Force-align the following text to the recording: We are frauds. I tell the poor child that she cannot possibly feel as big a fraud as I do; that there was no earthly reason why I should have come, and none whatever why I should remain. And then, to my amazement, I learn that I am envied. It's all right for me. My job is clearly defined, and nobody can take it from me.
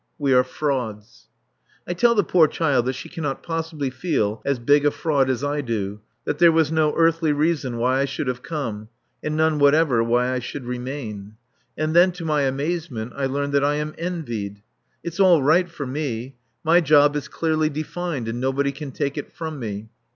We 0.17 0.33
are 0.33 0.43
frauds. 0.43 1.27
I 1.87 1.93
tell 1.93 2.15
the 2.15 2.23
poor 2.23 2.47
child 2.47 2.87
that 2.87 2.93
she 2.95 3.07
cannot 3.07 3.43
possibly 3.43 3.91
feel 3.91 4.41
as 4.43 4.57
big 4.57 4.83
a 4.83 4.89
fraud 4.89 5.29
as 5.29 5.43
I 5.43 5.61
do; 5.61 6.01
that 6.25 6.39
there 6.39 6.51
was 6.51 6.71
no 6.71 6.91
earthly 6.95 7.31
reason 7.31 7.77
why 7.77 7.99
I 7.99 8.05
should 8.05 8.25
have 8.25 8.41
come, 8.41 8.89
and 9.23 9.37
none 9.37 9.59
whatever 9.59 10.03
why 10.03 10.31
I 10.33 10.39
should 10.39 10.65
remain. 10.65 11.35
And 11.77 11.95
then, 11.95 12.11
to 12.13 12.25
my 12.25 12.41
amazement, 12.45 13.13
I 13.15 13.27
learn 13.27 13.51
that 13.51 13.63
I 13.63 13.75
am 13.75 13.93
envied. 13.95 14.63
It's 15.03 15.19
all 15.19 15.43
right 15.43 15.69
for 15.69 15.85
me. 15.85 16.35
My 16.63 16.81
job 16.81 17.15
is 17.15 17.27
clearly 17.27 17.69
defined, 17.69 18.27
and 18.27 18.39
nobody 18.41 18.71
can 18.71 18.89
take 18.91 19.19
it 19.19 19.31
from 19.31 19.59
me. 19.59 19.89